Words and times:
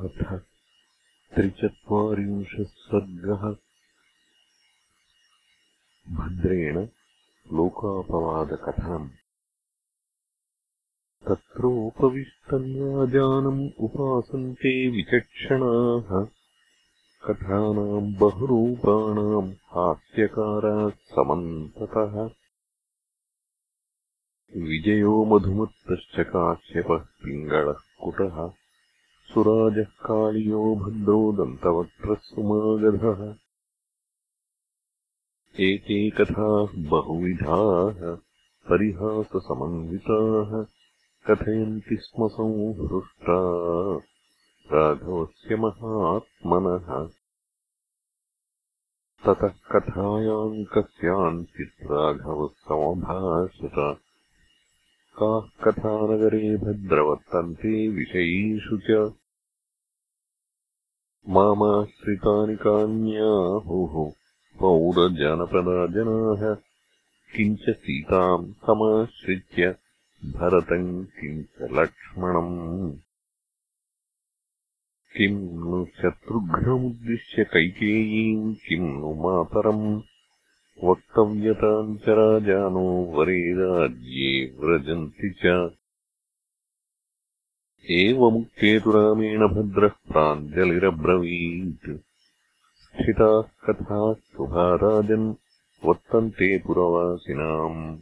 अथ 0.00 0.42
त्रिचत्वारिंशः 1.34 2.62
सर्गः। 2.62 3.56
भद्रेण 6.14 6.88
लोकापवादकथनम् 7.52 9.08
तत्रोपविष्टन्याजानम् 11.28 13.70
उपासन्ते 13.78 14.90
विचक्षणाः। 14.90 16.26
कथानाम् 17.26 18.14
बहुरूपाणाम् 18.14 19.52
हास्यकाराः 19.52 20.88
समन्ततः। 20.88 22.30
विजयो 24.62 25.24
मधुमत्तश्च 25.24 26.20
काश्यपः 26.20 26.96
पिङ्गळः 26.96 27.72
कुटः 27.72 28.50
सुराजः 29.30 29.84
काळियो 29.84 30.74
भद्रो 30.76 31.32
दन्तवक्त्रः 31.32 32.14
सुमागधः 32.14 33.20
एते 35.60 36.10
कथाः 36.10 36.66
बहुविधाः 36.90 38.00
परिहाससमन्विताः 38.70 40.50
कथयन्ति 41.26 41.96
स्म 41.96 42.28
संहृष्टा 42.28 43.38
राघवस्य 44.72 45.56
महात्मनः। 45.56 47.08
ततः 49.26 49.54
कथायाम् 49.72 50.64
कस्याञ्चित् 50.64 51.86
राघवः 51.90 52.46
समभाषत 52.46 53.96
काः 55.22 55.48
कथानगरे 55.64 56.56
भद्रवर्तन्ते 56.56 57.88
विषयीषु 57.88 58.78
च 58.78 59.19
मामाश्रितानि 61.28 62.56
कान्याहुः 62.56 64.12
पौरजनपदा 64.60 65.86
जनाः 65.86 66.54
किञ्च 67.36 67.60
सीताम् 67.70 68.52
समाश्रित्य 68.52 69.76
भरतम् 70.24 71.04
किञ्च 71.04 71.48
लक्ष्मणम्। 71.62 72.92
किम् 75.16 75.58
नु 75.60 75.86
शत्रुघ्नमुद्दिश्य 76.02 77.44
कैकेयीम् 77.44 78.54
किम् 78.54 79.00
नु 79.00 79.14
मातरम्। 79.14 80.02
वक्तव्यताम् 80.84 81.98
च 81.98 82.02
राजानो 82.08 83.04
वरे 83.04 83.52
राज्ये 83.52 84.56
व्रजन्ति 84.58 85.34
च 85.44 85.70
एवमुक्ते 87.88 88.80
तु 88.80 88.90
रामेण 88.90 89.48
भद्रः 89.48 89.88
प्राञ्जलिरब्रवीत् 89.88 92.00
स्थिताः 92.92 93.42
कथाः 93.42 94.14
शुभा 94.14 94.74
राजन् 94.74 95.34
वर्तन्ते 95.84 96.58
पुरवासिनाम्। 96.58 97.98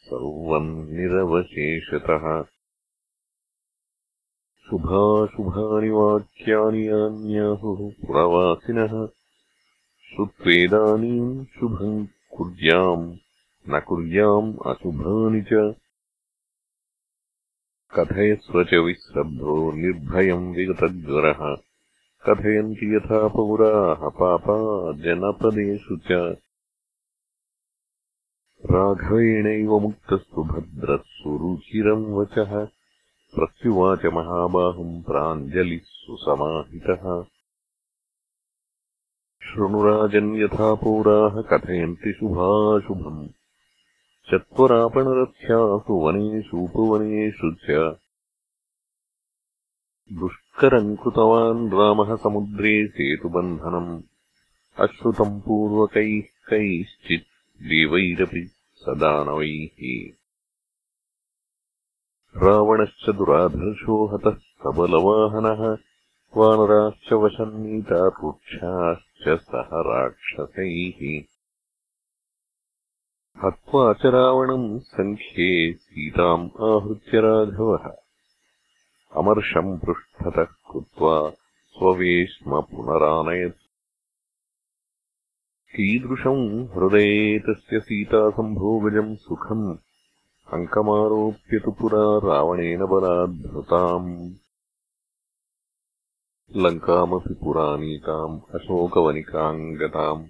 सर्वम् 0.02 0.90
निरवशेषतः 0.90 2.42
शुभाशुभानि 4.66 5.90
वाक्यानि 5.90 6.88
यान्याहुः 6.88 8.06
पुरवासिनः। 8.06 9.06
श्रुत्वेदानीम् 10.06 11.44
शुभम् 11.44 12.06
कुर्याम् 12.36 13.16
न 13.68 13.80
कुर्याम् 13.80 14.54
अशुभानि 14.66 15.42
च। 15.42 15.74
कथयस्व 17.98 18.64
च 18.64 18.74
विश्रब्धो 18.74 19.72
निर्भयम् 19.72 20.56
विगतज्वरः। 20.56 21.56
कथयन्ति 22.28 22.96
यथा 22.96 23.28
पौराः 23.28 24.08
पापा 24.08 24.92
जनपदेषु 24.92 25.96
च 25.96 26.36
राघवेणैव 28.70 29.78
मुक्तस्तु 29.78 30.44
भद्रः 30.44 30.96
सुरुचिरम् 30.96 32.14
वचः 32.14 32.64
प्रत्युवाच 33.34 34.04
महाबाहुम् 34.04 35.02
प्राञ्जलिः 35.02 35.80
सुसमाहितः। 35.84 37.24
शृणुराजन् 39.42 40.36
यथा 40.36 40.74
पौराः 40.74 41.42
कथयन्ति 41.42 42.12
शुभाशुभम्। 42.12 43.28
चत्वरापणरथ्यासु 44.30 45.92
वनेषूपवनेषु 45.92 47.52
च। 47.52 47.96
दुष्करम् 50.12 50.96
कृतवान् 50.96 51.72
रामः 51.72 52.16
समुद्रे 52.16 52.86
सेतुबन्धनम्। 52.86 54.02
अश्रुतम् 54.78 55.40
पूर्वकैः 55.40 56.20
कैश्चित् 56.20 57.62
देवैरपि 57.62 58.50
सदानवैः 58.86 60.12
रावणश्च 62.36 63.10
दुराधर्षो 63.10 64.06
हतः 64.06 64.30
सबलवाहनः 64.30 65.78
वानराश्च 66.36 67.12
वशन्नीता 67.12 68.08
वृक्षाश्च 68.08 69.40
सह 69.42 69.68
राक्षसैः। 69.72 71.22
हत्वा 73.44 73.92
च 73.92 74.06
रावणम् 74.06 74.80
सङ्ख्ये 74.80 75.72
सीताम् 75.72 76.50
आहृत्य 76.60 77.20
राघवः। 77.20 77.96
अमर्षम् 79.16 79.78
पृष्ठतः 79.78 80.44
कृत्वा 80.44 81.30
स्ववेश्म 81.70 82.60
पुनरानयत् 82.60 83.65
कीदृशम् 85.74 86.68
हृदये 86.74 87.38
तस्य 87.38 87.80
सीतासम्भोगजम् 87.80 89.16
सुखम् 89.16 89.76
अङ्कमारोप्य 90.52 91.58
तु 91.58 91.70
पुरा 91.70 92.04
रावणेन 92.28 92.80
बलाद्धृताम्। 92.86 94.30
लङ्कामपि 96.56 97.34
पुरानीताम् 97.34 98.40
अशोकवनिकाम् 98.54 99.76
गताम् 99.76 100.26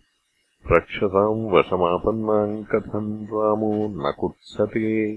रक्षसाम् 0.72 1.50
वशमापन्नाम् 1.52 2.64
कथम् 2.64 3.24
रामो 3.24 3.72
न 3.88 4.12
कुत्सते 4.20 5.16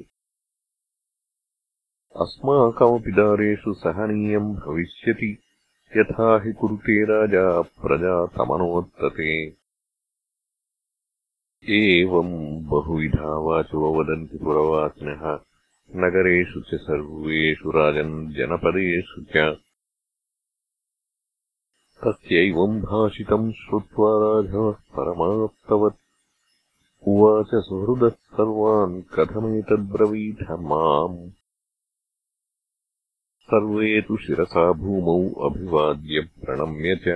अस्माकमपि 2.16 3.12
दारेषु 3.12 3.74
सहनीयम् 3.74 4.56
भविष्यति। 4.56 5.31
यथा 5.97 6.41
हि 6.46 6.53
कुरुते 6.53 7.03
राजा 7.03 7.62
प्रजा 7.62 8.25
तमनोत्तते 8.25 9.59
एवम् 11.64 12.66
बहुविधा 12.66 13.38
वाचो 13.38 13.94
वदन्ति 13.94 14.38
पुरवासिनः 14.38 15.40
नगरेषु 15.96 16.62
च 16.62 16.81
सर्वेषु 16.81 17.72
राजन् 17.72 18.34
जनपदेषु 18.34 19.22
च। 19.22 19.58
तस्यैवम् 22.03 22.81
भाषितम् 22.81 23.52
श्रुत्वा 23.52 24.09
राघवः 24.12 24.72
परमाप्तवत्। 24.72 25.96
उवाच 27.08 27.48
सुहृदः 27.56 28.09
सर्वान् 28.09 29.01
कथमेतद्ब्रवीथ 29.01 30.51
माम्। 30.51 31.30
सर्वे 33.42 34.01
तु 34.01 34.18
शिरसा 34.18 34.72
भूमौ 34.72 35.50
अभिवाद्य 35.50 36.22
प्रणम्य 36.22 36.95
च। 36.95 37.07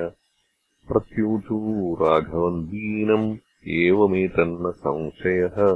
प्रत्यूचू 0.88 1.94
राघवम् 1.95 2.68
दीनम् 2.68 3.38
एवमेतन्न 3.68 4.71
संशयः। 4.71 5.75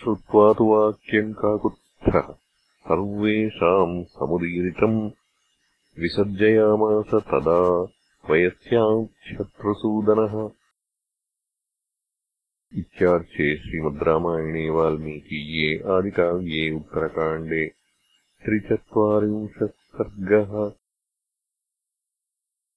श्रुत्वा 0.00 0.52
तु 0.52 0.64
वाक्यम् 0.64 1.34
काकुत्स्थः। 1.34 2.32
सर्वेषाम् 2.86 4.04
समुदीरितम् 4.04 5.10
विसर्जयामास 6.00 7.10
तदा 7.14 7.60
वयस्याम् 8.30 9.06
शत्रुसूदनः 9.06 10.50
इत्यार्थे 12.78 13.56
श्रीमद् 13.56 14.02
रामायणे 14.02 14.70
वाल्मीकीये 14.70 15.78
आदिकाव्ये 15.78 16.70
उत्तरकाण्डे 16.74 17.66
त्रिचत्वारिंशत् 18.44 19.80
सर्गः 19.80 20.72